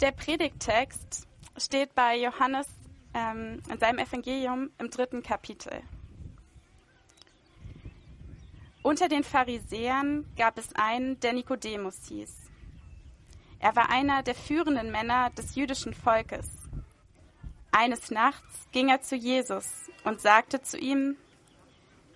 Der 0.00 0.12
Predigttext 0.12 1.26
steht 1.56 1.92
bei 1.96 2.16
Johannes 2.16 2.68
ähm, 3.14 3.60
in 3.68 3.80
seinem 3.80 3.98
Evangelium 3.98 4.70
im 4.78 4.90
dritten 4.90 5.24
Kapitel. 5.24 5.82
Unter 8.84 9.08
den 9.08 9.24
Pharisäern 9.24 10.24
gab 10.36 10.56
es 10.56 10.72
einen, 10.76 11.18
der 11.18 11.32
Nikodemus 11.32 12.06
hieß. 12.06 12.32
Er 13.58 13.74
war 13.74 13.90
einer 13.90 14.22
der 14.22 14.36
führenden 14.36 14.92
Männer 14.92 15.30
des 15.30 15.56
jüdischen 15.56 15.94
Volkes. 15.94 16.46
Eines 17.72 18.12
Nachts 18.12 18.68
ging 18.70 18.90
er 18.90 19.02
zu 19.02 19.16
Jesus 19.16 19.90
und 20.04 20.20
sagte 20.20 20.62
zu 20.62 20.78
ihm, 20.78 21.16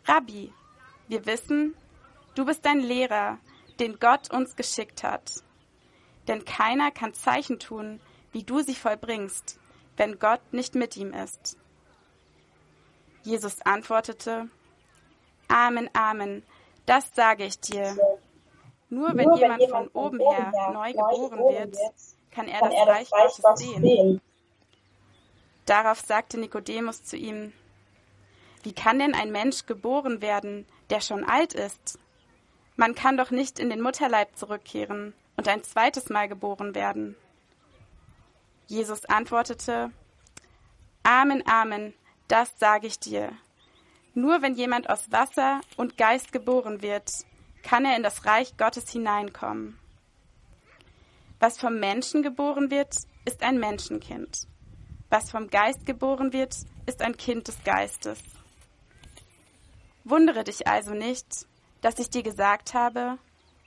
Rabbi, 0.04 0.52
wir 1.08 1.26
wissen, 1.26 1.74
du 2.36 2.44
bist 2.44 2.64
ein 2.64 2.78
Lehrer, 2.78 3.38
den 3.80 3.98
Gott 3.98 4.32
uns 4.32 4.54
geschickt 4.54 5.02
hat. 5.02 5.42
Denn 6.28 6.44
keiner 6.44 6.90
kann 6.90 7.14
Zeichen 7.14 7.58
tun, 7.58 8.00
wie 8.32 8.44
du 8.44 8.60
sie 8.60 8.74
vollbringst, 8.74 9.58
wenn 9.96 10.18
Gott 10.18 10.40
nicht 10.52 10.74
mit 10.74 10.96
ihm 10.96 11.12
ist. 11.12 11.58
Jesus 13.22 13.60
antwortete, 13.62 14.48
Amen, 15.48 15.90
Amen, 15.92 16.42
das 16.86 17.14
sage 17.14 17.44
ich 17.44 17.60
dir. 17.60 17.96
Nur 18.88 19.10
wenn 19.14 19.34
jemand 19.34 19.62
von 19.68 19.88
oben 19.88 20.18
her 20.20 20.52
neu 20.72 20.92
geboren 20.92 21.38
wird, 21.38 21.76
kann 22.30 22.48
er 22.48 22.60
das 22.60 22.86
Reich 22.86 23.10
Gottes 23.10 23.80
sehen. 23.80 24.20
Darauf 25.66 26.00
sagte 26.00 26.38
Nikodemus 26.38 27.04
zu 27.04 27.16
ihm, 27.16 27.52
wie 28.62 28.72
kann 28.72 28.98
denn 28.98 29.14
ein 29.14 29.32
Mensch 29.32 29.66
geboren 29.66 30.22
werden, 30.22 30.66
der 30.90 31.00
schon 31.00 31.24
alt 31.24 31.52
ist? 31.52 31.98
Man 32.76 32.94
kann 32.94 33.16
doch 33.16 33.30
nicht 33.30 33.58
in 33.58 33.70
den 33.70 33.80
Mutterleib 33.80 34.36
zurückkehren 34.36 35.14
und 35.36 35.48
ein 35.48 35.62
zweites 35.64 36.08
Mal 36.08 36.28
geboren 36.28 36.74
werden. 36.74 37.16
Jesus 38.66 39.04
antwortete, 39.04 39.90
Amen, 41.02 41.42
Amen, 41.46 41.94
das 42.28 42.58
sage 42.58 42.86
ich 42.86 42.98
dir. 42.98 43.32
Nur 44.14 44.42
wenn 44.42 44.54
jemand 44.54 44.88
aus 44.88 45.10
Wasser 45.10 45.60
und 45.76 45.96
Geist 45.96 46.32
geboren 46.32 46.82
wird, 46.82 47.10
kann 47.62 47.84
er 47.84 47.96
in 47.96 48.02
das 48.02 48.26
Reich 48.26 48.56
Gottes 48.56 48.90
hineinkommen. 48.90 49.78
Was 51.40 51.58
vom 51.58 51.80
Menschen 51.80 52.22
geboren 52.22 52.70
wird, 52.70 52.94
ist 53.24 53.42
ein 53.42 53.58
Menschenkind. 53.58 54.46
Was 55.10 55.30
vom 55.30 55.48
Geist 55.48 55.86
geboren 55.86 56.32
wird, 56.32 56.54
ist 56.86 57.02
ein 57.02 57.16
Kind 57.16 57.48
des 57.48 57.62
Geistes. 57.64 58.18
Wundere 60.04 60.44
dich 60.44 60.66
also 60.66 60.94
nicht, 60.94 61.46
dass 61.80 61.98
ich 61.98 62.10
dir 62.10 62.22
gesagt 62.22 62.74
habe, 62.74 63.18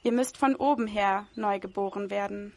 ihr 0.06 0.12
müsst 0.12 0.38
von 0.38 0.56
oben 0.56 0.86
her 0.86 1.26
neu 1.34 1.60
geboren 1.60 2.12
werden. 2.12 2.54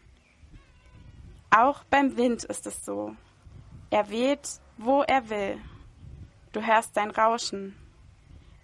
Auch 1.50 1.82
beim 1.84 2.18
Wind 2.18 2.44
ist 2.44 2.66
es 2.66 2.84
so. 2.84 3.16
Er 3.88 4.10
weht, 4.10 4.60
wo 4.76 5.02
er 5.02 5.30
will. 5.30 5.58
Du 6.52 6.60
hörst 6.64 6.94
sein 6.94 7.10
Rauschen, 7.10 7.74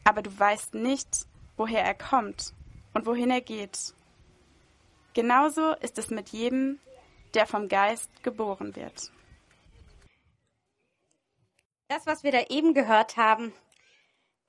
aber 0.05 0.21
du 0.21 0.39
weißt 0.39 0.75
nicht, 0.75 1.27
woher 1.57 1.83
er 1.83 1.95
kommt 1.95 2.53
und 2.93 3.07
wohin 3.07 3.31
er 3.31 3.41
geht. 3.41 3.95
Genauso 5.15 5.73
ist 5.77 5.97
es 5.97 6.11
mit 6.11 6.29
jedem, 6.29 6.79
der 7.33 7.47
vom 7.47 7.69
Geist 7.69 8.11
geboren 8.23 8.77
wird. 8.77 9.11
Das, 11.89 12.07
was 12.07 12.23
wir 12.23 12.33
da 12.33 12.43
eben 12.51 12.75
gehört 12.75 13.17
haben, 13.17 13.55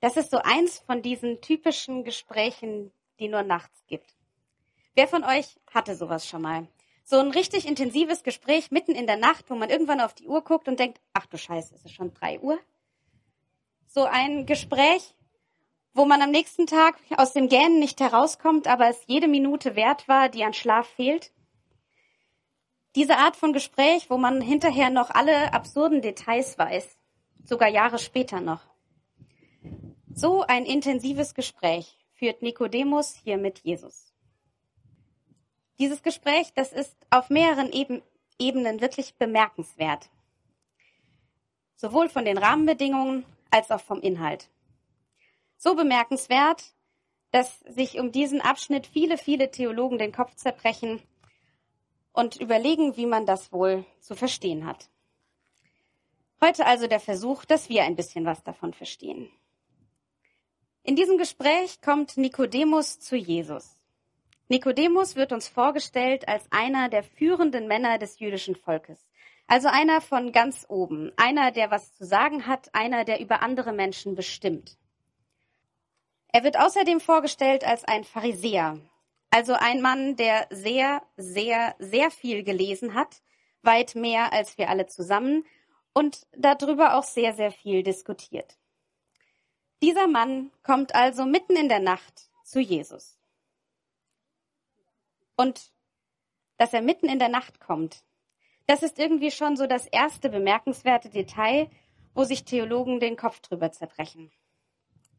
das 0.00 0.18
ist 0.18 0.30
so 0.30 0.38
eins 0.38 0.80
von 0.80 1.00
diesen 1.00 1.40
typischen 1.40 2.04
Gesprächen, 2.04 2.92
die 3.18 3.28
nur 3.28 3.42
nachts 3.42 3.82
gibt. 3.86 4.15
Wer 4.96 5.06
von 5.06 5.24
euch 5.24 5.60
hatte 5.74 5.94
sowas 5.94 6.26
schon 6.26 6.40
mal? 6.40 6.66
So 7.04 7.18
ein 7.18 7.30
richtig 7.30 7.68
intensives 7.68 8.22
Gespräch 8.22 8.70
mitten 8.70 8.92
in 8.92 9.06
der 9.06 9.18
Nacht, 9.18 9.50
wo 9.50 9.54
man 9.54 9.68
irgendwann 9.68 10.00
auf 10.00 10.14
die 10.14 10.26
Uhr 10.26 10.42
guckt 10.42 10.68
und 10.68 10.80
denkt, 10.80 11.02
ach 11.12 11.26
du 11.26 11.36
Scheiße, 11.36 11.74
ist 11.74 11.84
es 11.84 11.92
schon 11.92 12.14
drei 12.14 12.40
Uhr? 12.40 12.58
So 13.86 14.04
ein 14.04 14.46
Gespräch, 14.46 15.14
wo 15.92 16.06
man 16.06 16.22
am 16.22 16.30
nächsten 16.30 16.66
Tag 16.66 16.96
aus 17.18 17.34
dem 17.34 17.50
Gähnen 17.50 17.78
nicht 17.78 18.00
herauskommt, 18.00 18.68
aber 18.68 18.88
es 18.88 19.02
jede 19.06 19.28
Minute 19.28 19.76
wert 19.76 20.08
war, 20.08 20.30
die 20.30 20.44
an 20.44 20.54
Schlaf 20.54 20.88
fehlt. 20.88 21.30
Diese 22.94 23.18
Art 23.18 23.36
von 23.36 23.52
Gespräch, 23.52 24.08
wo 24.08 24.16
man 24.16 24.40
hinterher 24.40 24.88
noch 24.88 25.10
alle 25.10 25.52
absurden 25.52 26.00
Details 26.00 26.56
weiß, 26.56 26.96
sogar 27.44 27.68
Jahre 27.68 27.98
später 27.98 28.40
noch. 28.40 28.62
So 30.14 30.40
ein 30.40 30.64
intensives 30.64 31.34
Gespräch 31.34 31.98
führt 32.14 32.40
Nikodemus 32.40 33.14
hier 33.14 33.36
mit 33.36 33.58
Jesus. 33.58 34.15
Dieses 35.78 36.02
Gespräch, 36.02 36.52
das 36.54 36.72
ist 36.72 36.96
auf 37.10 37.28
mehreren 37.28 37.70
Ebenen 38.38 38.80
wirklich 38.80 39.14
bemerkenswert. 39.16 40.08
Sowohl 41.74 42.08
von 42.08 42.24
den 42.24 42.38
Rahmenbedingungen 42.38 43.26
als 43.50 43.70
auch 43.70 43.80
vom 43.80 44.00
Inhalt. 44.00 44.48
So 45.58 45.74
bemerkenswert, 45.74 46.64
dass 47.30 47.60
sich 47.60 47.98
um 47.98 48.12
diesen 48.12 48.40
Abschnitt 48.40 48.86
viele, 48.86 49.18
viele 49.18 49.50
Theologen 49.50 49.98
den 49.98 50.12
Kopf 50.12 50.34
zerbrechen 50.36 51.02
und 52.12 52.36
überlegen, 52.36 52.96
wie 52.96 53.06
man 53.06 53.26
das 53.26 53.52
wohl 53.52 53.84
zu 54.00 54.14
verstehen 54.14 54.64
hat. 54.64 54.88
Heute 56.40 56.66
also 56.66 56.86
der 56.86 57.00
Versuch, 57.00 57.44
dass 57.44 57.68
wir 57.68 57.84
ein 57.84 57.96
bisschen 57.96 58.24
was 58.24 58.42
davon 58.42 58.72
verstehen. 58.72 59.30
In 60.82 60.96
diesem 60.96 61.18
Gespräch 61.18 61.80
kommt 61.80 62.16
Nikodemus 62.16 63.00
zu 63.00 63.16
Jesus. 63.16 63.75
Nikodemus 64.48 65.16
wird 65.16 65.32
uns 65.32 65.48
vorgestellt 65.48 66.28
als 66.28 66.44
einer 66.50 66.88
der 66.88 67.02
führenden 67.02 67.66
Männer 67.66 67.98
des 67.98 68.20
jüdischen 68.20 68.54
Volkes. 68.54 69.06
Also 69.48 69.68
einer 69.68 70.00
von 70.00 70.32
ganz 70.32 70.66
oben, 70.68 71.12
einer, 71.16 71.50
der 71.50 71.70
was 71.70 71.94
zu 71.94 72.04
sagen 72.04 72.46
hat, 72.46 72.74
einer, 72.74 73.04
der 73.04 73.20
über 73.20 73.42
andere 73.42 73.72
Menschen 73.72 74.14
bestimmt. 74.14 74.76
Er 76.28 76.44
wird 76.44 76.58
außerdem 76.58 77.00
vorgestellt 77.00 77.64
als 77.64 77.84
ein 77.84 78.04
Pharisäer, 78.04 78.80
also 79.30 79.54
ein 79.54 79.80
Mann, 79.80 80.16
der 80.16 80.46
sehr, 80.50 81.02
sehr, 81.16 81.74
sehr 81.78 82.10
viel 82.10 82.42
gelesen 82.42 82.94
hat, 82.94 83.22
weit 83.62 83.94
mehr 83.94 84.32
als 84.32 84.58
wir 84.58 84.68
alle 84.68 84.86
zusammen 84.86 85.44
und 85.92 86.26
darüber 86.36 86.94
auch 86.96 87.04
sehr, 87.04 87.32
sehr 87.32 87.50
viel 87.50 87.82
diskutiert. 87.82 88.58
Dieser 89.82 90.06
Mann 90.06 90.52
kommt 90.62 90.94
also 90.94 91.24
mitten 91.24 91.56
in 91.56 91.68
der 91.68 91.80
Nacht 91.80 92.30
zu 92.44 92.60
Jesus. 92.60 93.15
Und 95.36 95.72
dass 96.56 96.72
er 96.72 96.82
mitten 96.82 97.08
in 97.08 97.18
der 97.18 97.28
Nacht 97.28 97.60
kommt, 97.60 98.02
das 98.66 98.82
ist 98.82 98.98
irgendwie 98.98 99.30
schon 99.30 99.56
so 99.56 99.66
das 99.66 99.86
erste 99.86 100.28
bemerkenswerte 100.28 101.08
Detail, 101.08 101.70
wo 102.14 102.24
sich 102.24 102.44
Theologen 102.44 102.98
den 102.98 103.16
Kopf 103.16 103.40
drüber 103.40 103.70
zerbrechen. 103.70 104.32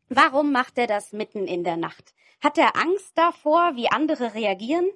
Warum 0.10 0.52
macht 0.52 0.78
er 0.78 0.88
das 0.88 1.14
mitten 1.14 1.48
in 1.48 1.64
der 1.64 1.78
Nacht? 1.78 2.14
Hat 2.42 2.58
er 2.58 2.76
Angst 2.76 3.18
davor, 3.18 3.76
wie 3.76 3.90
andere 3.90 4.34
reagieren? 4.34 4.90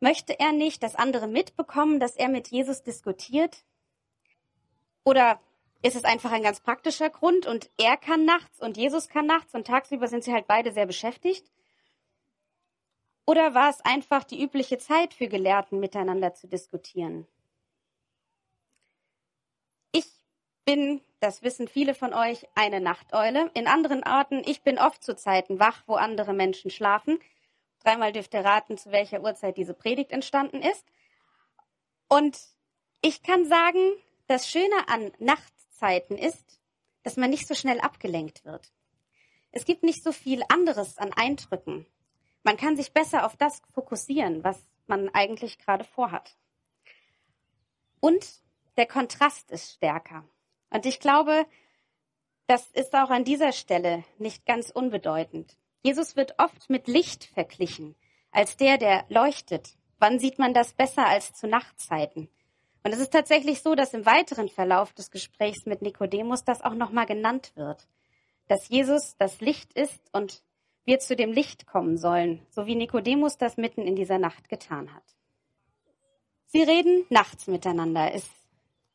Möchte 0.00 0.38
er 0.38 0.52
nicht, 0.52 0.82
dass 0.82 0.94
andere 0.94 1.26
mitbekommen, 1.26 2.00
dass 2.00 2.16
er 2.16 2.28
mit 2.28 2.48
Jesus 2.48 2.82
diskutiert? 2.82 3.64
Oder 5.04 5.40
ist 5.82 5.96
es 5.96 6.04
einfach 6.04 6.30
ein 6.32 6.42
ganz 6.42 6.60
praktischer 6.60 7.10
Grund 7.10 7.46
und 7.46 7.70
er 7.78 7.96
kann 7.96 8.24
nachts 8.24 8.60
und 8.60 8.76
Jesus 8.76 9.08
kann 9.08 9.26
nachts 9.26 9.54
und 9.54 9.66
tagsüber 9.66 10.08
sind 10.08 10.24
sie 10.24 10.32
halt 10.32 10.46
beide 10.46 10.72
sehr 10.72 10.86
beschäftigt? 10.86 11.50
Oder 13.30 13.54
war 13.54 13.70
es 13.70 13.80
einfach 13.82 14.24
die 14.24 14.42
übliche 14.42 14.78
Zeit 14.78 15.14
für 15.14 15.28
Gelehrten, 15.28 15.78
miteinander 15.78 16.34
zu 16.34 16.48
diskutieren? 16.48 17.28
Ich 19.92 20.04
bin, 20.64 21.00
das 21.20 21.40
wissen 21.44 21.68
viele 21.68 21.94
von 21.94 22.12
euch, 22.12 22.48
eine 22.56 22.80
Nachteule. 22.80 23.48
In 23.54 23.68
anderen 23.68 24.02
Orten, 24.02 24.42
ich 24.44 24.62
bin 24.62 24.80
oft 24.80 25.04
zu 25.04 25.14
Zeiten 25.14 25.60
wach, 25.60 25.84
wo 25.86 25.94
andere 25.94 26.32
Menschen 26.32 26.72
schlafen. 26.72 27.20
Dreimal 27.84 28.12
dürft 28.12 28.34
ihr 28.34 28.44
raten, 28.44 28.76
zu 28.76 28.90
welcher 28.90 29.22
Uhrzeit 29.22 29.56
diese 29.56 29.74
Predigt 29.74 30.10
entstanden 30.10 30.60
ist. 30.60 30.84
Und 32.08 32.36
ich 33.00 33.22
kann 33.22 33.44
sagen, 33.46 33.92
das 34.26 34.50
Schöne 34.50 34.88
an 34.88 35.12
Nacht 35.20 35.52
Zeiten 35.70 36.18
ist, 36.18 36.58
dass 37.04 37.16
man 37.16 37.30
nicht 37.30 37.46
so 37.46 37.54
schnell 37.54 37.78
abgelenkt 37.78 38.44
wird. 38.44 38.72
Es 39.52 39.64
gibt 39.66 39.84
nicht 39.84 40.02
so 40.02 40.10
viel 40.10 40.42
anderes 40.48 40.98
an 40.98 41.12
Eindrücken. 41.12 41.86
Man 42.42 42.56
kann 42.56 42.76
sich 42.76 42.92
besser 42.92 43.26
auf 43.26 43.36
das 43.36 43.62
fokussieren, 43.72 44.42
was 44.44 44.58
man 44.86 45.08
eigentlich 45.10 45.58
gerade 45.58 45.84
vorhat. 45.84 46.36
Und 48.00 48.40
der 48.76 48.86
Kontrast 48.86 49.50
ist 49.50 49.72
stärker. 49.72 50.24
Und 50.70 50.86
ich 50.86 51.00
glaube, 51.00 51.46
das 52.46 52.68
ist 52.70 52.94
auch 52.94 53.10
an 53.10 53.24
dieser 53.24 53.52
Stelle 53.52 54.04
nicht 54.18 54.46
ganz 54.46 54.70
unbedeutend. 54.70 55.56
Jesus 55.82 56.16
wird 56.16 56.34
oft 56.38 56.68
mit 56.68 56.88
Licht 56.88 57.24
verglichen, 57.24 57.94
als 58.32 58.56
der, 58.56 58.78
der 58.78 59.04
leuchtet. 59.08 59.76
Wann 59.98 60.18
sieht 60.18 60.38
man 60.38 60.54
das 60.54 60.72
besser 60.72 61.06
als 61.06 61.32
zu 61.32 61.46
Nachtzeiten? 61.46 62.28
Und 62.82 62.92
es 62.92 62.98
ist 62.98 63.12
tatsächlich 63.12 63.60
so, 63.60 63.74
dass 63.74 63.92
im 63.92 64.06
weiteren 64.06 64.48
Verlauf 64.48 64.92
des 64.94 65.10
Gesprächs 65.10 65.66
mit 65.66 65.82
Nikodemus 65.82 66.44
das 66.44 66.62
auch 66.62 66.74
nochmal 66.74 67.06
genannt 67.06 67.52
wird, 67.54 67.86
dass 68.48 68.68
Jesus 68.68 69.16
das 69.18 69.40
Licht 69.40 69.74
ist 69.74 70.00
und 70.12 70.42
wir 70.90 70.98
zu 70.98 71.14
dem 71.14 71.30
Licht 71.30 71.68
kommen 71.68 71.96
sollen, 71.96 72.44
so 72.50 72.66
wie 72.66 72.74
Nikodemus 72.74 73.38
das 73.38 73.56
mitten 73.56 73.82
in 73.82 73.94
dieser 73.94 74.18
Nacht 74.18 74.48
getan 74.48 74.92
hat. 74.92 75.04
Sie 76.46 76.64
reden 76.64 77.06
nachts 77.10 77.46
miteinander. 77.46 78.12
Es 78.12 78.28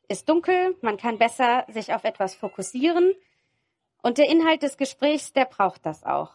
ist 0.09 0.27
dunkel, 0.27 0.75
man 0.81 0.97
kann 0.97 1.17
besser 1.17 1.65
sich 1.69 1.93
auf 1.93 2.03
etwas 2.03 2.35
fokussieren. 2.35 3.13
Und 4.03 4.17
der 4.17 4.27
Inhalt 4.27 4.61
des 4.61 4.75
Gesprächs, 4.75 5.31
der 5.31 5.45
braucht 5.45 5.85
das 5.85 6.03
auch. 6.03 6.33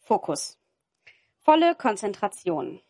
Fokus. 0.00 0.58
Volle 1.38 1.76
Konzentration. 1.76 2.80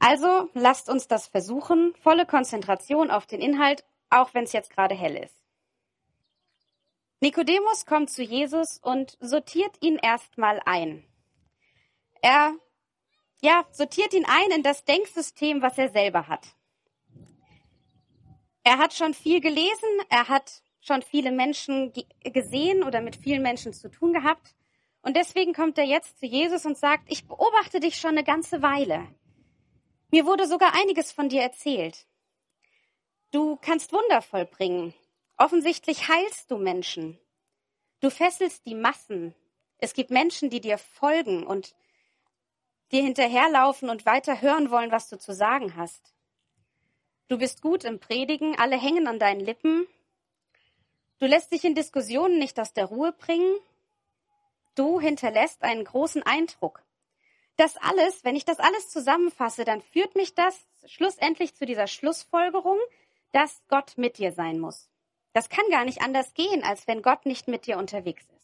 Also 0.00 0.50
lasst 0.52 0.88
uns 0.88 1.06
das 1.06 1.28
versuchen. 1.28 1.94
Volle 2.02 2.26
Konzentration 2.26 3.12
auf 3.12 3.26
den 3.26 3.40
Inhalt, 3.40 3.84
auch 4.10 4.34
wenn 4.34 4.42
es 4.42 4.52
jetzt 4.52 4.70
gerade 4.70 4.96
hell 4.96 5.16
ist. 5.16 5.41
Nikodemus 7.22 7.86
kommt 7.86 8.10
zu 8.10 8.24
Jesus 8.24 8.78
und 8.78 9.16
sortiert 9.20 9.76
ihn 9.80 9.96
erstmal 9.96 10.60
ein. 10.64 11.04
Er 12.20 12.52
ja, 13.40 13.64
sortiert 13.70 14.12
ihn 14.12 14.24
ein 14.24 14.50
in 14.50 14.64
das 14.64 14.84
Denksystem, 14.84 15.62
was 15.62 15.78
er 15.78 15.88
selber 15.90 16.26
hat. 16.26 16.48
Er 18.64 18.78
hat 18.78 18.92
schon 18.92 19.14
viel 19.14 19.40
gelesen, 19.40 19.88
er 20.08 20.28
hat 20.28 20.62
schon 20.80 21.02
viele 21.02 21.30
Menschen 21.30 21.92
gesehen 22.24 22.82
oder 22.82 23.00
mit 23.00 23.14
vielen 23.14 23.42
Menschen 23.42 23.72
zu 23.72 23.88
tun 23.88 24.12
gehabt. 24.12 24.56
Und 25.00 25.16
deswegen 25.16 25.52
kommt 25.52 25.78
er 25.78 25.84
jetzt 25.84 26.18
zu 26.18 26.26
Jesus 26.26 26.66
und 26.66 26.76
sagt, 26.76 27.04
ich 27.08 27.28
beobachte 27.28 27.78
dich 27.78 27.98
schon 27.98 28.10
eine 28.10 28.24
ganze 28.24 28.62
Weile. 28.62 29.06
Mir 30.10 30.26
wurde 30.26 30.48
sogar 30.48 30.74
einiges 30.74 31.12
von 31.12 31.28
dir 31.28 31.42
erzählt. 31.42 32.04
Du 33.30 33.56
kannst 33.62 33.92
Wunder 33.92 34.22
vollbringen. 34.22 34.92
Offensichtlich 35.42 36.06
heilst 36.06 36.52
du 36.52 36.56
Menschen. 36.56 37.18
Du 37.98 38.10
fesselst 38.10 38.64
die 38.64 38.76
Massen. 38.76 39.34
Es 39.78 39.92
gibt 39.92 40.12
Menschen, 40.12 40.50
die 40.50 40.60
dir 40.60 40.78
folgen 40.78 41.44
und 41.44 41.74
dir 42.92 43.02
hinterherlaufen 43.02 43.90
und 43.90 44.06
weiter 44.06 44.40
hören 44.40 44.70
wollen, 44.70 44.92
was 44.92 45.08
du 45.08 45.18
zu 45.18 45.34
sagen 45.34 45.74
hast. 45.74 46.14
Du 47.26 47.38
bist 47.38 47.60
gut 47.60 47.82
im 47.82 47.98
Predigen, 47.98 48.56
alle 48.56 48.80
hängen 48.80 49.08
an 49.08 49.18
deinen 49.18 49.40
Lippen. 49.40 49.88
Du 51.18 51.26
lässt 51.26 51.50
dich 51.50 51.64
in 51.64 51.74
Diskussionen 51.74 52.38
nicht 52.38 52.60
aus 52.60 52.72
der 52.72 52.84
Ruhe 52.84 53.10
bringen. 53.10 53.56
Du 54.76 55.00
hinterlässt 55.00 55.64
einen 55.64 55.82
großen 55.82 56.22
Eindruck. 56.22 56.84
Das 57.56 57.76
alles, 57.78 58.22
wenn 58.22 58.36
ich 58.36 58.44
das 58.44 58.60
alles 58.60 58.90
zusammenfasse, 58.90 59.64
dann 59.64 59.82
führt 59.82 60.14
mich 60.14 60.36
das 60.36 60.56
schlussendlich 60.86 61.56
zu 61.56 61.66
dieser 61.66 61.88
Schlussfolgerung, 61.88 62.78
dass 63.32 63.60
Gott 63.66 63.94
mit 63.98 64.18
dir 64.18 64.30
sein 64.30 64.60
muss. 64.60 64.91
Das 65.32 65.48
kann 65.48 65.64
gar 65.70 65.84
nicht 65.84 66.02
anders 66.02 66.34
gehen, 66.34 66.62
als 66.62 66.86
wenn 66.86 67.02
Gott 67.02 67.26
nicht 67.26 67.48
mit 67.48 67.66
dir 67.66 67.78
unterwegs 67.78 68.24
ist. 68.24 68.42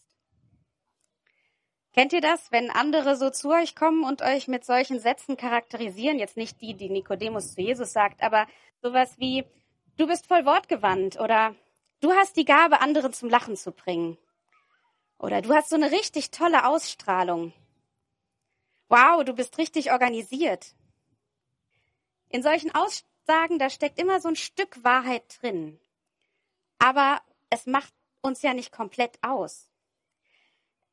Kennt 1.93 2.12
ihr 2.12 2.20
das, 2.20 2.52
wenn 2.52 2.70
andere 2.70 3.17
so 3.17 3.31
zu 3.31 3.50
euch 3.50 3.75
kommen 3.75 4.05
und 4.05 4.23
euch 4.23 4.46
mit 4.46 4.64
solchen 4.64 5.00
Sätzen 5.00 5.37
charakterisieren? 5.37 6.19
Jetzt 6.19 6.37
nicht 6.37 6.61
die, 6.61 6.75
die 6.75 6.90
Nikodemus 6.90 7.55
zu 7.55 7.61
Jesus 7.61 7.93
sagt, 7.93 8.23
aber 8.23 8.46
sowas 8.81 9.19
wie, 9.19 9.44
du 9.96 10.06
bist 10.06 10.26
voll 10.26 10.44
wortgewandt 10.44 11.19
oder 11.19 11.55
du 12.00 12.12
hast 12.12 12.37
die 12.37 12.44
Gabe, 12.44 12.81
anderen 12.81 13.12
zum 13.12 13.29
Lachen 13.29 13.56
zu 13.56 13.73
bringen. 13.73 14.17
Oder 15.19 15.43
du 15.43 15.52
hast 15.52 15.70
so 15.70 15.76
eine 15.76 15.91
richtig 15.91 16.31
tolle 16.31 16.67
Ausstrahlung. 16.67 17.52
Wow, 18.88 19.25
du 19.25 19.34
bist 19.34 19.58
richtig 19.58 19.91
organisiert. 19.91 20.75
In 22.29 22.43
solchen 22.43 22.73
Aussagen, 22.75 23.58
da 23.58 23.69
steckt 23.70 23.99
immer 23.99 24.20
so 24.20 24.29
ein 24.29 24.37
Stück 24.37 24.84
Wahrheit 24.84 25.25
drin. 25.41 25.81
Aber 26.78 27.20
es 27.50 27.66
macht 27.66 27.92
uns 28.20 28.42
ja 28.42 28.54
nicht 28.54 28.72
komplett 28.72 29.19
aus. 29.22 29.69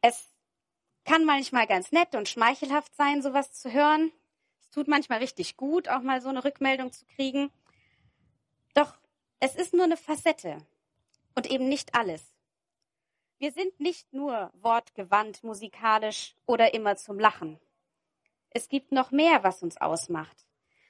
Es 0.01 0.33
kann 1.03 1.25
manchmal 1.25 1.67
ganz 1.67 1.91
nett 1.91 2.15
und 2.15 2.29
schmeichelhaft 2.29 2.95
sein, 2.95 3.21
sowas 3.21 3.53
zu 3.53 3.71
hören. 3.71 4.11
Es 4.59 4.69
tut 4.69 4.87
manchmal 4.87 5.19
richtig 5.19 5.57
gut, 5.57 5.87
auch 5.87 6.01
mal 6.01 6.21
so 6.21 6.29
eine 6.29 6.43
Rückmeldung 6.43 6.91
zu 6.91 7.05
kriegen. 7.05 7.51
Doch 8.73 8.97
es 9.39 9.55
ist 9.55 9.73
nur 9.73 9.83
eine 9.83 9.97
Facette 9.97 10.57
und 11.35 11.49
eben 11.49 11.69
nicht 11.69 11.93
alles. 11.95 12.35
Wir 13.37 13.51
sind 13.51 13.79
nicht 13.79 14.13
nur 14.13 14.51
wortgewandt, 14.53 15.43
musikalisch 15.43 16.35
oder 16.45 16.73
immer 16.73 16.95
zum 16.95 17.19
Lachen. 17.19 17.59
Es 18.49 18.69
gibt 18.69 18.91
noch 18.91 19.11
mehr, 19.11 19.43
was 19.43 19.61
uns 19.61 19.77
ausmacht. 19.77 20.45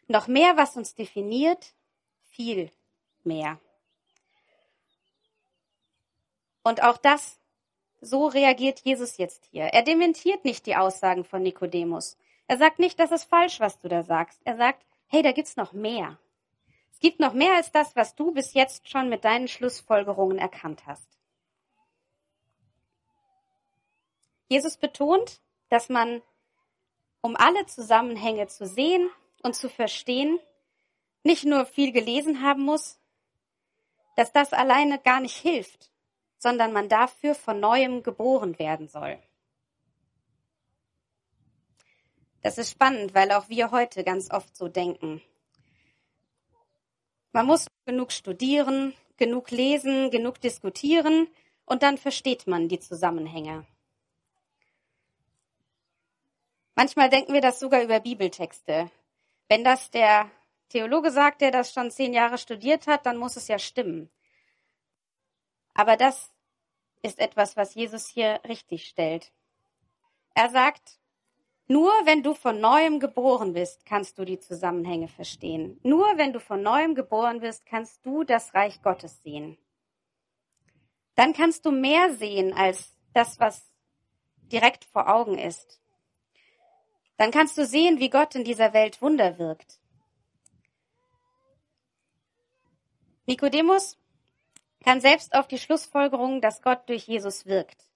Noch 0.08 0.28
mehr, 0.28 0.56
was 0.56 0.78
uns 0.78 0.94
definiert. 0.94 1.74
Viel 2.22 2.70
mehr. 3.24 3.60
Und 6.66 6.82
auch 6.82 6.98
das 6.98 7.40
so 8.02 8.26
reagiert 8.26 8.80
Jesus 8.80 9.18
jetzt 9.18 9.46
hier. 9.52 9.66
Er 9.66 9.84
dementiert 9.84 10.44
nicht 10.46 10.66
die 10.66 10.76
Aussagen 10.76 11.24
von 11.24 11.44
Nikodemus. 11.44 12.18
Er 12.48 12.58
sagt 12.58 12.80
nicht, 12.80 13.00
das 13.00 13.12
ist 13.12 13.26
falsch, 13.26 13.60
was 13.60 13.80
du 13.80 13.88
da 13.88 14.02
sagst. 14.02 14.42
Er 14.46 14.58
sagt, 14.58 14.84
hey, 15.06 15.22
da 15.22 15.32
gibt's 15.32 15.58
noch 15.58 15.74
mehr. 15.74 16.18
Es 16.92 17.00
gibt 17.00 17.20
noch 17.20 17.34
mehr 17.34 17.54
als 17.54 17.72
das, 17.72 17.96
was 17.96 18.16
du 18.16 18.32
bis 18.32 18.56
jetzt 18.56 18.90
schon 18.90 19.10
mit 19.10 19.26
deinen 19.26 19.48
Schlussfolgerungen 19.48 20.40
erkannt 20.40 20.88
hast. 20.88 21.08
Jesus 24.48 24.78
betont, 24.78 25.40
dass 25.70 25.88
man, 25.88 26.24
um 27.22 27.36
alle 27.36 27.68
Zusammenhänge 27.68 28.48
zu 28.48 28.66
sehen 28.66 29.12
und 29.44 29.56
zu 29.56 29.70
verstehen, 29.70 30.40
nicht 31.22 31.46
nur 31.46 31.68
viel 31.68 31.92
gelesen 31.92 32.42
haben 32.42 32.64
muss, 32.64 33.00
dass 34.16 34.32
das 34.32 34.52
alleine 34.52 34.98
gar 34.98 35.20
nicht 35.20 35.38
hilft, 35.38 35.92
sondern 36.46 36.74
man 36.74 36.90
dafür 36.90 37.34
von 37.34 37.60
neuem 37.60 38.04
geboren 38.04 38.60
werden 38.60 38.88
soll. 38.88 39.18
Das 42.44 42.60
ist 42.60 42.70
spannend, 42.70 43.16
weil 43.16 43.32
auch 43.32 43.50
wir 43.50 43.72
heute 43.72 44.04
ganz 44.04 44.30
oft 44.30 44.56
so 44.56 44.68
denken. 44.68 45.24
Man 47.32 47.48
muss 47.48 47.66
genug 47.88 48.12
studieren, 48.12 48.94
genug 49.18 49.50
lesen, 49.50 50.12
genug 50.12 50.40
diskutieren 50.40 51.28
und 51.66 51.82
dann 51.82 51.98
versteht 51.98 52.46
man 52.46 52.70
die 52.70 52.80
Zusammenhänge. 52.80 53.66
Manchmal 56.76 57.10
denken 57.10 57.34
wir 57.34 57.42
das 57.42 57.60
sogar 57.60 57.82
über 57.82 58.00
Bibeltexte. 58.00 58.92
Wenn 59.50 59.64
das 59.64 59.90
der 59.90 60.30
Theologe 60.70 61.10
sagt, 61.10 61.42
der 61.42 61.50
das 61.50 61.74
schon 61.74 61.90
zehn 61.90 62.14
Jahre 62.14 62.38
studiert 62.38 62.86
hat, 62.86 63.08
dann 63.08 63.18
muss 63.18 63.36
es 63.36 63.48
ja 63.48 63.58
stimmen. 63.58 64.12
Aber 65.74 65.98
das 65.98 66.35
ist 67.06 67.20
etwas, 67.20 67.56
was 67.56 67.76
Jesus 67.76 68.08
hier 68.08 68.42
richtig 68.48 68.88
stellt. 68.88 69.32
Er 70.34 70.50
sagt, 70.50 71.00
nur 71.68 71.92
wenn 72.04 72.24
du 72.24 72.34
von 72.34 72.60
neuem 72.60 73.00
geboren 73.00 73.54
bist, 73.54 73.86
kannst 73.86 74.18
du 74.18 74.26
die 74.26 74.40
Zusammenhänge 74.40 75.08
verstehen. 75.08 75.80
Nur 75.84 76.06
wenn 76.18 76.34
du 76.34 76.40
von 76.40 76.62
neuem 76.62 76.94
geboren 76.94 77.40
bist, 77.40 77.66
kannst 77.66 78.06
du 78.06 78.24
das 78.24 78.54
Reich 78.54 78.82
Gottes 78.82 79.24
sehen. 79.24 79.58
Dann 81.16 81.34
kannst 81.34 81.66
du 81.66 81.72
mehr 81.72 82.14
sehen 82.14 82.54
als 82.54 82.96
das, 83.14 83.40
was 83.40 83.72
direkt 84.52 84.86
vor 84.86 85.08
Augen 85.08 85.38
ist. 85.40 85.80
Dann 87.18 87.32
kannst 87.32 87.58
du 87.58 87.66
sehen, 87.66 88.00
wie 88.00 88.10
Gott 88.10 88.36
in 88.36 88.44
dieser 88.44 88.74
Welt 88.74 89.02
Wunder 89.02 89.40
wirkt. 89.40 89.80
Nikodemus 93.26 93.98
kann 94.86 95.02
selbst 95.02 95.36
auf 95.36 95.48
die 95.48 95.58
Schlussfolgerung, 95.58 96.42
dass 96.42 96.62
Gott 96.62 96.88
durch 96.88 97.08
Jesus 97.08 97.48
wirkt, 97.48 97.90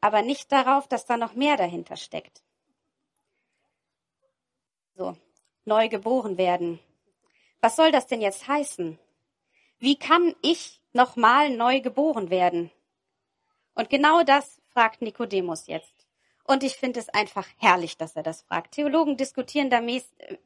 aber 0.00 0.22
nicht 0.22 0.50
darauf, 0.50 0.88
dass 0.88 1.04
da 1.04 1.16
noch 1.18 1.34
mehr 1.34 1.56
dahinter 1.56 1.96
steckt. 1.96 2.42
So, 4.96 5.16
neu 5.66 5.88
geboren 5.88 6.38
werden. 6.38 6.80
Was 7.60 7.76
soll 7.76 7.92
das 7.92 8.06
denn 8.06 8.22
jetzt 8.22 8.48
heißen? 8.48 8.98
Wie 9.78 9.98
kann 9.98 10.34
ich 10.40 10.80
nochmal 10.92 11.50
neu 11.50 11.80
geboren 11.80 12.30
werden? 12.30 12.70
Und 13.74 13.90
genau 13.90 14.22
das 14.22 14.62
fragt 14.72 15.02
Nikodemus 15.02 15.66
jetzt. 15.66 16.06
Und 16.44 16.62
ich 16.62 16.76
finde 16.76 17.00
es 17.00 17.08
einfach 17.08 17.46
herrlich, 17.58 17.96
dass 17.96 18.16
er 18.16 18.22
das 18.22 18.42
fragt. 18.42 18.72
Theologen 18.72 19.16
diskutieren 19.16 19.70
da 19.70 19.80
äh, 19.80 20.02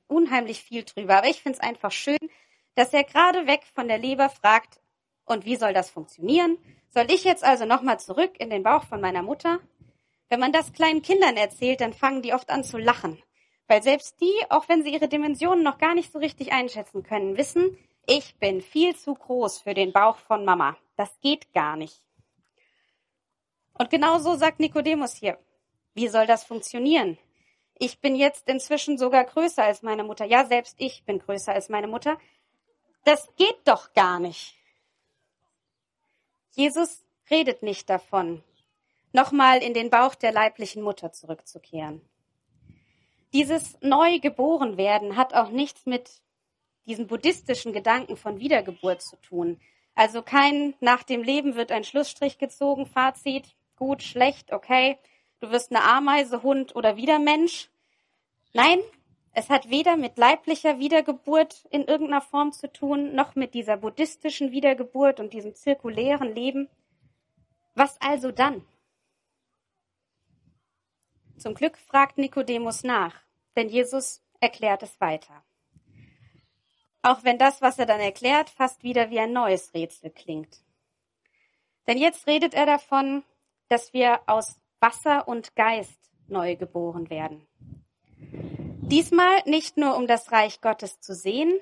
unheimlich 0.07 0.63
viel 0.63 0.85
drüber, 0.85 1.19
aber 1.19 1.29
ich 1.29 1.43
finde 1.43 1.59
es 1.59 1.65
einfach 1.65 1.93
schön, 1.93 2.19
dass 2.75 2.93
er 2.93 3.05
gerade 3.05 3.47
weg 3.47 3.65
von 3.75 3.89
der 3.89 3.99
Leber 3.99 4.31
fragt, 4.31 4.81
und 5.29 5.45
wie 5.45 5.57
soll 5.57 5.73
das 5.73 5.91
funktionieren? 5.91 6.59
Soll 6.91 7.11
ich 7.11 7.25
jetzt 7.25 7.45
also 7.45 7.65
nochmal 7.65 8.01
zurück 8.01 8.33
in 8.39 8.51
den 8.51 8.63
Bauch 8.63 8.85
von 8.85 9.01
meiner 9.01 9.23
Mutter? 9.23 9.61
Wenn 10.29 10.41
man 10.41 10.53
das 10.53 10.73
kleinen 10.73 11.03
Kindern 11.03 11.37
erzählt, 11.37 11.81
dann 11.81 11.93
fangen 11.93 12.23
die 12.23 12.35
oft 12.35 12.51
an 12.51 12.65
zu 12.65 12.79
lachen. 12.79 13.23
Weil 13.67 13.83
selbst 13.83 14.21
die, 14.21 14.35
auch 14.51 14.69
wenn 14.69 14.83
sie 14.83 14.93
ihre 14.93 15.09
Dimensionen 15.09 15.63
noch 15.63 15.79
gar 15.79 15.95
nicht 15.95 16.13
so 16.13 16.19
richtig 16.19 16.53
einschätzen 16.53 17.03
können, 17.03 17.37
wissen, 17.37 17.79
ich 18.07 18.37
bin 18.39 18.63
viel 18.63 18.97
zu 18.97 19.15
groß 19.15 19.61
für 19.61 19.75
den 19.75 19.93
Bauch 19.93 20.17
von 20.17 20.45
Mama. 20.45 20.77
Das 20.97 21.21
geht 21.21 21.53
gar 21.53 21.77
nicht. 21.77 22.03
Und 23.75 23.91
genau 23.91 24.19
so 24.19 24.35
sagt 24.37 24.61
Nikodemus 24.61 25.15
hier. 25.15 25.39
Wie 25.95 26.09
soll 26.09 26.27
das 26.27 26.45
funktionieren? 26.45 27.19
Ich 27.75 28.01
bin 28.01 28.17
jetzt 28.17 28.49
inzwischen 28.49 28.99
sogar 28.99 29.25
größer 29.25 29.63
als 29.63 29.83
meine 29.83 30.05
Mutter. 30.05 30.25
Ja, 30.25 30.47
selbst 30.47 30.77
ich 30.79 31.05
bin 31.05 31.19
größer 31.19 31.53
als 31.53 31.69
meine 31.69 31.87
Mutter. 31.87 32.19
Das 33.05 33.29
geht 33.37 33.59
doch 33.65 33.93
gar 33.93 34.19
nicht. 34.19 34.58
Jesus 36.51 37.05
redet 37.31 37.63
nicht 37.63 37.89
davon, 37.91 38.43
nochmal 39.13 39.63
in 39.63 39.75
den 39.75 39.91
Bauch 39.91 40.15
der 40.15 40.33
leiblichen 40.33 40.83
Mutter 40.83 41.13
zurückzukehren. 41.13 42.01
Dieses 43.33 43.79
Neugeborenwerden 43.83 45.17
hat 45.17 45.35
auch 45.35 45.51
nichts 45.51 45.85
mit 45.85 46.23
diesen 46.87 47.07
buddhistischen 47.07 47.73
Gedanken 47.73 48.17
von 48.17 48.41
Wiedergeburt 48.41 49.03
zu 49.03 49.17
tun. 49.17 49.61
Also 49.95 50.23
kein 50.23 50.75
nach 50.81 51.03
dem 51.03 51.23
Leben 51.23 51.55
wird 51.55 51.71
ein 51.71 51.85
Schlussstrich 51.85 52.39
gezogen, 52.39 52.87
Fazit, 52.87 53.55
gut, 53.77 54.03
schlecht, 54.03 54.53
okay, 54.53 54.99
du 55.41 55.51
wirst 55.51 55.71
eine 55.71 55.85
Ameise, 55.85 56.43
Hund 56.43 56.75
oder 56.75 56.97
wieder 56.97 57.19
Mensch. 57.19 57.69
Nein, 58.55 58.81
es 59.39 59.51
hat 59.51 59.71
weder 59.71 59.97
mit 59.97 60.19
leiblicher 60.19 60.81
Wiedergeburt 60.81 61.65
in 61.71 61.85
irgendeiner 61.85 62.21
Form 62.21 62.51
zu 62.51 62.73
tun, 62.73 63.15
noch 63.15 63.37
mit 63.37 63.55
dieser 63.55 63.77
buddhistischen 63.77 64.51
Wiedergeburt 64.51 65.21
und 65.21 65.33
diesem 65.33 65.55
zirkulären 65.55 66.35
Leben. 66.35 66.69
Was 67.77 68.01
also 68.01 68.33
dann? 68.33 68.67
Zum 71.39 71.55
Glück 71.55 71.79
fragt 71.79 72.19
Nikodemus 72.19 72.83
nach, 72.83 73.15
denn 73.55 73.69
Jesus 73.69 74.25
erklärt 74.41 74.83
es 74.83 75.01
weiter. 75.01 75.45
Auch 77.03 77.23
wenn 77.23 77.39
das, 77.39 77.63
was 77.63 77.79
er 77.79 77.87
dann 77.87 78.01
erklärt, 78.01 78.51
fast 78.51 78.83
wieder 78.83 79.09
wie 79.11 79.21
ein 79.21 79.33
neues 79.33 79.73
Rätsel 79.73 80.11
klingt. 80.11 80.65
Denn 81.87 81.97
jetzt 81.97 82.27
redet 82.27 82.55
er 82.55 82.67
davon, 82.67 83.23
dass 83.69 83.93
wir 83.93 84.21
aus 84.27 84.61
Wasser 84.81 85.29
und 85.29 85.55
Geist 85.55 86.11
neu 86.27 86.57
geboren 86.57 87.09
werden. 87.09 87.47
Diesmal 88.91 89.43
nicht 89.45 89.77
nur 89.77 89.97
um 89.97 90.07
das 90.07 90.33
Reich 90.33 90.63
Gottes 90.63 90.99
zu 91.01 91.15
sehen, 91.15 91.61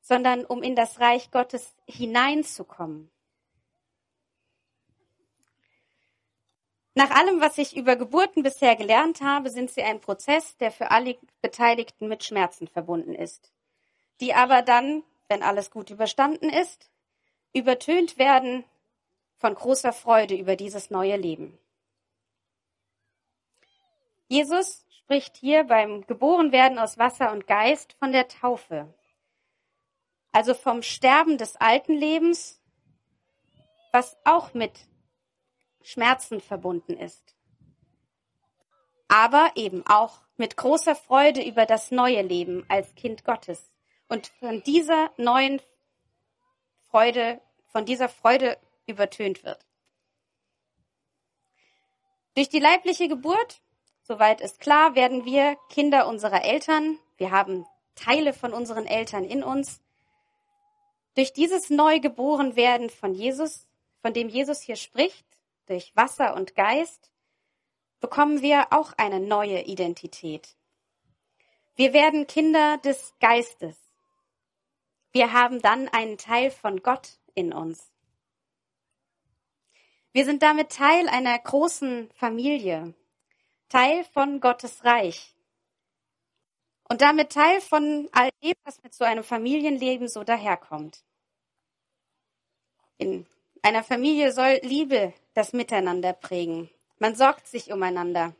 sondern 0.00 0.46
um 0.46 0.62
in 0.62 0.74
das 0.74 0.98
Reich 0.98 1.30
Gottes 1.30 1.74
hineinzukommen. 1.86 3.10
Nach 6.94 7.10
allem, 7.10 7.42
was 7.42 7.58
ich 7.58 7.76
über 7.76 7.96
Geburten 7.96 8.42
bisher 8.42 8.76
gelernt 8.76 9.20
habe, 9.20 9.50
sind 9.50 9.70
sie 9.70 9.82
ein 9.82 10.00
Prozess, 10.00 10.56
der 10.56 10.70
für 10.70 10.90
alle 10.90 11.18
Beteiligten 11.42 12.08
mit 12.08 12.24
Schmerzen 12.24 12.66
verbunden 12.66 13.14
ist, 13.14 13.52
die 14.20 14.32
aber 14.32 14.62
dann, 14.62 15.02
wenn 15.28 15.42
alles 15.42 15.70
gut 15.70 15.90
überstanden 15.90 16.48
ist, 16.48 16.90
übertönt 17.52 18.16
werden 18.16 18.64
von 19.36 19.54
großer 19.54 19.92
Freude 19.92 20.34
über 20.34 20.56
dieses 20.56 20.88
neue 20.88 21.16
Leben. 21.16 21.58
Jesus 24.28 24.86
spricht 25.04 25.36
hier 25.36 25.64
beim 25.64 26.06
Geborenwerden 26.06 26.78
aus 26.78 26.98
Wasser 26.98 27.32
und 27.32 27.46
Geist 27.46 27.94
von 27.98 28.12
der 28.12 28.28
Taufe, 28.28 28.92
also 30.30 30.54
vom 30.54 30.82
Sterben 30.82 31.38
des 31.38 31.56
alten 31.56 31.94
Lebens, 31.94 32.60
was 33.92 34.16
auch 34.24 34.54
mit 34.54 34.72
Schmerzen 35.82 36.40
verbunden 36.40 36.96
ist. 36.96 37.34
Aber 39.08 39.52
eben 39.56 39.84
auch 39.86 40.22
mit 40.36 40.56
großer 40.56 40.94
Freude 40.94 41.46
über 41.46 41.66
das 41.66 41.90
neue 41.90 42.22
Leben 42.22 42.64
als 42.68 42.94
Kind 42.94 43.24
Gottes. 43.24 43.70
Und 44.08 44.28
von 44.38 44.62
dieser 44.62 45.10
neuen 45.18 45.60
Freude, 46.88 47.40
von 47.66 47.84
dieser 47.84 48.08
Freude 48.08 48.58
übertönt 48.86 49.44
wird. 49.44 49.66
Durch 52.34 52.48
die 52.48 52.60
leibliche 52.60 53.08
Geburt, 53.08 53.61
soweit 54.02 54.40
ist 54.40 54.60
klar, 54.60 54.94
werden 54.94 55.24
wir 55.24 55.56
Kinder 55.68 56.06
unserer 56.06 56.44
Eltern. 56.44 56.98
Wir 57.16 57.30
haben 57.30 57.66
Teile 57.94 58.32
von 58.32 58.52
unseren 58.52 58.86
Eltern 58.86 59.24
in 59.24 59.42
uns. 59.42 59.80
Durch 61.14 61.32
dieses 61.32 61.70
Neugeborenwerden 61.70 62.90
von 62.90 63.14
Jesus, 63.14 63.66
von 64.00 64.14
dem 64.14 64.28
Jesus 64.28 64.60
hier 64.60 64.76
spricht, 64.76 65.26
durch 65.66 65.94
Wasser 65.94 66.34
und 66.34 66.54
Geist, 66.54 67.10
bekommen 68.00 68.42
wir 68.42 68.66
auch 68.72 68.92
eine 68.96 69.20
neue 69.20 69.62
Identität. 69.62 70.56
Wir 71.76 71.92
werden 71.92 72.26
Kinder 72.26 72.78
des 72.78 73.14
Geistes. 73.20 73.76
Wir 75.12 75.32
haben 75.32 75.62
dann 75.62 75.88
einen 75.88 76.18
Teil 76.18 76.50
von 76.50 76.82
Gott 76.82 77.18
in 77.34 77.52
uns. 77.52 77.90
Wir 80.12 80.24
sind 80.24 80.42
damit 80.42 80.70
Teil 80.70 81.08
einer 81.08 81.38
großen 81.38 82.10
Familie, 82.14 82.94
Teil 83.72 84.04
von 84.12 84.40
Gottes 84.40 84.84
Reich 84.84 85.34
und 86.90 87.00
damit 87.00 87.32
Teil 87.32 87.58
von 87.62 88.06
all 88.12 88.28
dem, 88.42 88.52
was 88.64 88.82
mit 88.82 88.92
so 88.92 89.02
einem 89.02 89.24
Familienleben 89.24 90.08
so 90.08 90.24
daherkommt. 90.24 91.02
In 92.98 93.24
einer 93.62 93.82
Familie 93.82 94.30
soll 94.32 94.60
Liebe 94.62 95.14
das 95.32 95.54
Miteinander 95.54 96.12
prägen. 96.12 96.68
Man 96.98 97.14
sorgt 97.14 97.46
sich 97.46 97.72
umeinander. 97.72 98.34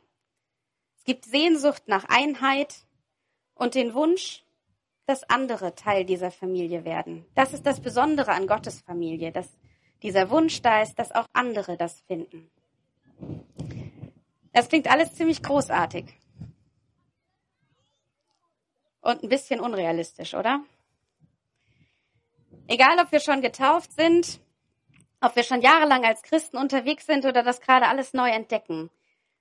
Es 0.99 1.03
gibt 1.03 1.25
Sehnsucht 1.25 1.87
nach 1.87 2.05
Einheit 2.09 2.85
und 3.55 3.73
den 3.73 3.95
Wunsch, 3.95 4.43
dass 5.07 5.27
andere 5.27 5.73
Teil 5.73 6.05
dieser 6.05 6.29
Familie 6.29 6.85
werden. 6.85 7.25
Das 7.33 7.53
ist 7.53 7.65
das 7.65 7.81
Besondere 7.81 8.33
an 8.33 8.45
Gottes 8.45 8.81
Familie, 8.81 9.31
dass 9.31 9.49
dieser 10.03 10.29
Wunsch 10.29 10.61
da 10.61 10.83
ist, 10.83 10.99
dass 10.99 11.11
auch 11.11 11.25
andere 11.33 11.75
das 11.75 12.01
finden. 12.01 12.51
Das 14.53 14.69
klingt 14.69 14.89
alles 14.89 15.13
ziemlich 15.13 15.43
großartig. 15.43 16.05
Und 19.01 19.23
ein 19.23 19.29
bisschen 19.29 19.59
unrealistisch, 19.59 20.33
oder? 20.33 20.63
Egal, 22.67 22.97
ob 22.99 23.11
wir 23.11 23.19
schon 23.19 23.41
getauft 23.41 23.91
sind 23.91 24.39
ob 25.23 25.37
wir 25.37 25.43
schon 25.43 25.61
jahrelang 25.61 26.03
als 26.03 26.21
Christen 26.21 26.57
unterwegs 26.57 27.05
sind 27.05 27.25
oder 27.25 27.43
das 27.43 27.61
gerade 27.61 27.87
alles 27.87 28.13
neu 28.13 28.29
entdecken. 28.29 28.89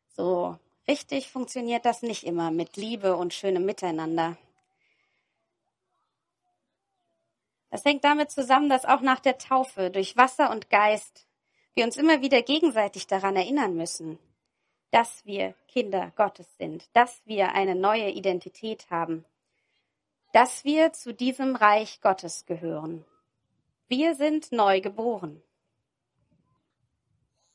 So 0.06 0.56
richtig 0.86 1.28
funktioniert 1.28 1.84
das 1.84 2.02
nicht 2.02 2.24
immer 2.24 2.52
mit 2.52 2.76
Liebe 2.76 3.16
und 3.16 3.34
schönem 3.34 3.64
Miteinander. 3.64 4.36
Das 7.70 7.84
hängt 7.84 8.04
damit 8.04 8.30
zusammen, 8.30 8.68
dass 8.68 8.84
auch 8.84 9.00
nach 9.00 9.18
der 9.18 9.38
Taufe 9.38 9.90
durch 9.90 10.16
Wasser 10.16 10.50
und 10.50 10.70
Geist 10.70 11.26
wir 11.74 11.84
uns 11.84 11.96
immer 11.96 12.20
wieder 12.20 12.42
gegenseitig 12.42 13.08
daran 13.08 13.34
erinnern 13.34 13.74
müssen, 13.74 14.20
dass 14.92 15.24
wir 15.24 15.54
Kinder 15.68 16.12
Gottes 16.16 16.46
sind, 16.58 16.88
dass 16.92 17.22
wir 17.24 17.54
eine 17.54 17.74
neue 17.74 18.10
Identität 18.10 18.88
haben, 18.90 19.24
dass 20.32 20.64
wir 20.64 20.92
zu 20.92 21.12
diesem 21.12 21.56
Reich 21.56 22.00
Gottes 22.02 22.46
gehören. 22.46 23.04
Wir 23.88 24.14
sind 24.14 24.52
neu 24.52 24.80
geboren. 24.80 25.42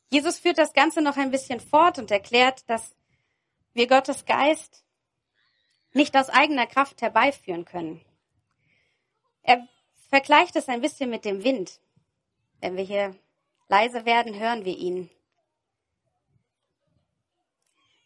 Jesus 0.09 0.39
führt 0.39 0.57
das 0.57 0.73
Ganze 0.73 1.01
noch 1.01 1.17
ein 1.17 1.31
bisschen 1.31 1.59
fort 1.59 1.99
und 1.99 2.11
erklärt, 2.11 2.67
dass 2.69 2.95
wir 3.73 3.87
Gottes 3.87 4.25
Geist 4.25 4.83
nicht 5.93 6.15
aus 6.17 6.29
eigener 6.29 6.65
Kraft 6.65 7.01
herbeiführen 7.01 7.65
können. 7.65 8.03
Er 9.43 9.67
vergleicht 10.09 10.55
es 10.55 10.69
ein 10.69 10.81
bisschen 10.81 11.09
mit 11.09 11.23
dem 11.23 11.43
Wind. 11.43 11.79
Wenn 12.61 12.77
wir 12.77 12.83
hier 12.83 13.15
leise 13.67 14.05
werden, 14.05 14.39
hören 14.39 14.65
wir 14.65 14.75
ihn. 14.75 15.09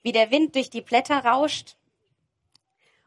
Wie 0.01 0.12
der 0.12 0.31
Wind 0.31 0.55
durch 0.55 0.70
die 0.70 0.81
Blätter 0.81 1.24
rauscht. 1.24 1.77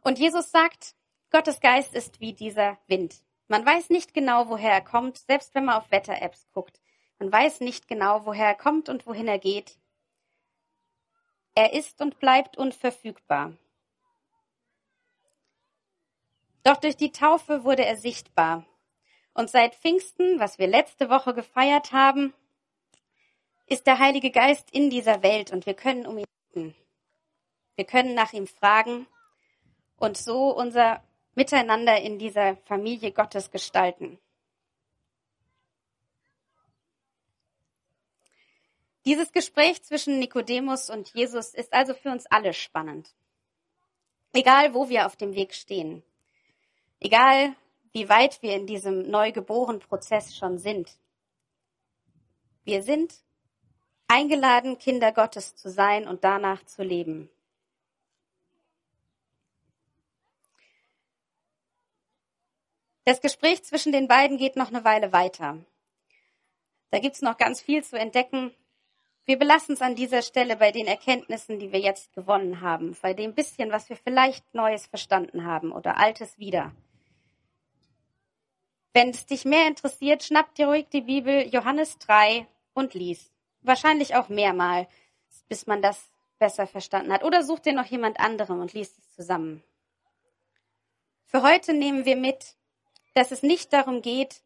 Und 0.02 0.18
Jesus 0.18 0.50
sagt, 0.50 0.94
Gottes 1.30 1.60
Geist 1.60 1.94
ist 1.94 2.20
wie 2.20 2.32
dieser 2.32 2.78
Wind. 2.86 3.16
Man 3.48 3.66
weiß 3.66 3.90
nicht 3.90 4.14
genau, 4.14 4.48
woher 4.48 4.72
er 4.72 4.80
kommt, 4.80 5.18
selbst 5.18 5.54
wenn 5.54 5.64
man 5.64 5.76
auf 5.76 5.90
Wetter-Apps 5.90 6.48
guckt. 6.52 6.80
Man 7.18 7.30
weiß 7.30 7.60
nicht 7.60 7.88
genau, 7.88 8.24
woher 8.26 8.46
er 8.46 8.54
kommt 8.54 8.88
und 8.88 9.06
wohin 9.06 9.28
er 9.28 9.38
geht. 9.38 9.78
Er 11.54 11.72
ist 11.72 12.00
und 12.00 12.18
bleibt 12.18 12.56
unverfügbar. 12.56 13.56
Doch 16.64 16.76
durch 16.78 16.96
die 16.96 17.12
Taufe 17.12 17.64
wurde 17.64 17.84
er 17.84 17.96
sichtbar. 17.96 18.64
Und 19.34 19.50
seit 19.50 19.74
Pfingsten, 19.74 20.40
was 20.40 20.58
wir 20.58 20.66
letzte 20.66 21.10
Woche 21.10 21.34
gefeiert 21.34 21.92
haben, 21.92 22.32
ist 23.66 23.86
der 23.86 23.98
Heilige 23.98 24.30
Geist 24.30 24.70
in 24.70 24.90
dieser 24.90 25.22
Welt 25.22 25.52
und 25.52 25.66
wir 25.66 25.74
können 25.74 26.06
um 26.06 26.18
ihn 26.18 26.24
bitten. 26.52 26.74
Wir 27.76 27.84
können 27.84 28.14
nach 28.14 28.32
ihm 28.32 28.46
fragen 28.46 29.06
und 29.96 30.16
so 30.16 30.54
unser 30.54 31.02
Miteinander 31.34 32.00
in 32.00 32.18
dieser 32.18 32.56
Familie 32.58 33.10
Gottes 33.10 33.50
gestalten. 33.50 34.18
Dieses 39.04 39.32
Gespräch 39.32 39.82
zwischen 39.82 40.18
Nikodemus 40.18 40.88
und 40.88 41.12
Jesus 41.12 41.52
ist 41.52 41.72
also 41.72 41.92
für 41.92 42.10
uns 42.10 42.26
alle 42.26 42.54
spannend. 42.54 43.14
Egal, 44.32 44.74
wo 44.74 44.88
wir 44.88 45.06
auf 45.06 45.16
dem 45.16 45.34
Weg 45.34 45.54
stehen. 45.54 46.02
Egal, 47.00 47.54
wie 47.92 48.08
weit 48.08 48.40
wir 48.42 48.54
in 48.54 48.66
diesem 48.66 49.10
neugeboren 49.10 49.78
Prozess 49.78 50.34
schon 50.36 50.58
sind. 50.58 50.98
Wir 52.64 52.82
sind 52.82 53.14
eingeladen, 54.08 54.78
Kinder 54.78 55.12
Gottes 55.12 55.54
zu 55.54 55.70
sein 55.70 56.08
und 56.08 56.24
danach 56.24 56.64
zu 56.64 56.82
leben. 56.82 57.28
Das 63.04 63.20
Gespräch 63.20 63.62
zwischen 63.64 63.92
den 63.92 64.08
beiden 64.08 64.38
geht 64.38 64.56
noch 64.56 64.68
eine 64.68 64.84
Weile 64.84 65.12
weiter. 65.12 65.58
Da 66.90 66.98
gibt's 66.98 67.22
noch 67.22 67.36
ganz 67.36 67.60
viel 67.60 67.84
zu 67.84 67.98
entdecken, 67.98 68.54
wir 69.26 69.38
belassen 69.38 69.74
es 69.74 69.80
an 69.80 69.94
dieser 69.94 70.20
Stelle 70.20 70.56
bei 70.56 70.70
den 70.70 70.86
Erkenntnissen, 70.86 71.58
die 71.58 71.72
wir 71.72 71.80
jetzt 71.80 72.12
gewonnen 72.12 72.60
haben, 72.60 72.94
bei 73.00 73.14
dem 73.14 73.34
bisschen, 73.34 73.72
was 73.72 73.88
wir 73.88 73.96
vielleicht 73.96 74.54
Neues 74.54 74.86
verstanden 74.86 75.46
haben 75.46 75.72
oder 75.72 75.96
Altes 75.96 76.38
wieder. 76.38 76.72
Wenn 78.92 79.08
es 79.08 79.24
dich 79.24 79.46
mehr 79.46 79.66
interessiert, 79.66 80.22
schnapp 80.22 80.54
dir 80.54 80.66
ruhig 80.66 80.88
die 80.92 81.00
Bibel 81.00 81.48
Johannes 81.48 81.98
3 81.98 82.46
und 82.74 82.92
lies. 82.92 83.32
Wahrscheinlich 83.62 84.14
auch 84.14 84.28
mehrmal, 84.28 84.86
bis 85.48 85.66
man 85.66 85.80
das 85.80 86.10
besser 86.38 86.66
verstanden 86.66 87.12
hat. 87.12 87.24
Oder 87.24 87.42
such 87.42 87.60
dir 87.60 87.72
noch 87.72 87.86
jemand 87.86 88.20
anderem 88.20 88.60
und 88.60 88.74
liest 88.74 88.98
es 88.98 89.14
zusammen. 89.14 89.64
Für 91.24 91.42
heute 91.42 91.72
nehmen 91.72 92.04
wir 92.04 92.16
mit, 92.16 92.56
dass 93.14 93.30
es 93.30 93.42
nicht 93.42 93.72
darum 93.72 94.02
geht, 94.02 94.42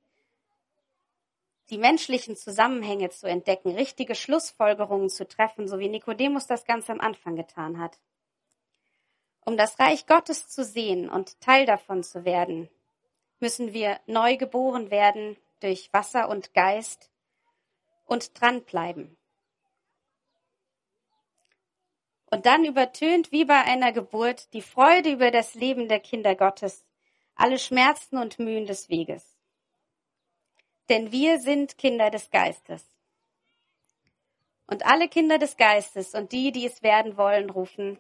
die 1.70 1.78
menschlichen 1.78 2.36
Zusammenhänge 2.36 3.10
zu 3.10 3.26
entdecken, 3.26 3.74
richtige 3.74 4.14
Schlussfolgerungen 4.14 5.10
zu 5.10 5.26
treffen, 5.26 5.68
so 5.68 5.78
wie 5.78 5.88
Nikodemus 5.88 6.46
das 6.46 6.64
ganz 6.64 6.88
am 6.88 7.00
Anfang 7.00 7.36
getan 7.36 7.78
hat. 7.78 7.98
Um 9.44 9.56
das 9.56 9.78
Reich 9.78 10.06
Gottes 10.06 10.48
zu 10.48 10.64
sehen 10.64 11.08
und 11.08 11.40
Teil 11.40 11.66
davon 11.66 12.02
zu 12.02 12.24
werden, 12.24 12.68
müssen 13.40 13.72
wir 13.72 14.00
neu 14.06 14.36
geboren 14.36 14.90
werden 14.90 15.36
durch 15.60 15.92
Wasser 15.92 16.28
und 16.28 16.54
Geist 16.54 17.10
und 18.04 18.40
dranbleiben. 18.40 19.16
Und 22.30 22.44
dann 22.44 22.64
übertönt 22.64 23.32
wie 23.32 23.44
bei 23.44 23.62
einer 23.62 23.92
Geburt 23.92 24.52
die 24.52 24.62
Freude 24.62 25.12
über 25.12 25.30
das 25.30 25.54
Leben 25.54 25.88
der 25.88 26.00
Kinder 26.00 26.34
Gottes 26.34 26.84
alle 27.38 27.58
Schmerzen 27.58 28.18
und 28.18 28.38
Mühen 28.38 28.66
des 28.66 28.88
Weges. 28.88 29.38
Denn 30.88 31.12
wir 31.12 31.38
sind 31.38 31.78
Kinder 31.78 32.10
des 32.10 32.30
Geistes. 32.30 32.84
Und 34.66 34.84
alle 34.84 35.08
Kinder 35.08 35.38
des 35.38 35.56
Geistes 35.56 36.14
und 36.14 36.32
die, 36.32 36.52
die 36.52 36.66
es 36.66 36.82
werden 36.82 37.16
wollen, 37.16 37.48
rufen, 37.48 37.98